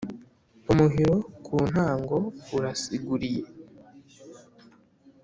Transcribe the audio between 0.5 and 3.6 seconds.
Umuhiro ku ntango uraziguriye.